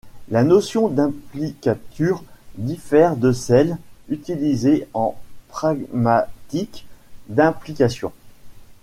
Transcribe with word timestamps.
La 0.29 0.41
notion 0.43 0.87
d'implicature 0.87 2.23
diffère 2.57 3.15
de 3.15 3.31
celle, 3.31 3.77
utilisée 4.09 4.87
en 4.95 5.15
pragmatique, 5.49 6.87
d'implication. 7.29 8.11